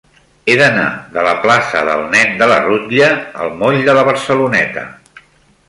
He 0.51 0.53
d'anar 0.59 0.85
de 1.17 1.25
la 1.27 1.33
plaça 1.43 1.83
del 1.89 2.01
Nen 2.15 2.33
de 2.41 2.47
la 2.53 2.57
Rutlla 2.65 3.11
al 3.45 3.53
moll 3.61 3.77
de 3.91 3.95
la 3.99 4.07
Barceloneta. 4.11 4.87